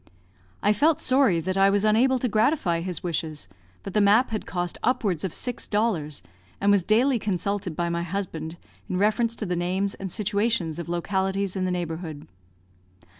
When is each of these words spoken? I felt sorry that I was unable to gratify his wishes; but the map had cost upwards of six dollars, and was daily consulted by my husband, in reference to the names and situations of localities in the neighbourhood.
I 0.63 0.73
felt 0.73 0.99
sorry 0.99 1.39
that 1.41 1.59
I 1.59 1.69
was 1.69 1.83
unable 1.85 2.17
to 2.17 2.27
gratify 2.27 2.81
his 2.81 3.03
wishes; 3.03 3.47
but 3.83 3.93
the 3.93 4.01
map 4.01 4.31
had 4.31 4.47
cost 4.47 4.79
upwards 4.83 5.23
of 5.23 5.31
six 5.31 5.67
dollars, 5.67 6.23
and 6.59 6.71
was 6.71 6.83
daily 6.83 7.19
consulted 7.19 7.75
by 7.75 7.87
my 7.87 8.01
husband, 8.01 8.57
in 8.89 8.97
reference 8.97 9.35
to 9.35 9.45
the 9.45 9.55
names 9.55 9.93
and 9.93 10.11
situations 10.11 10.79
of 10.79 10.89
localities 10.89 11.55
in 11.55 11.65
the 11.65 11.71
neighbourhood. 11.71 12.25